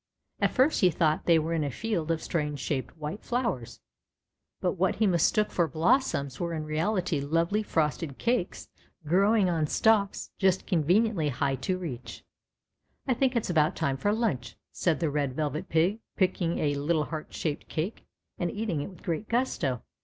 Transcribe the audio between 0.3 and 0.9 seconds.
At first he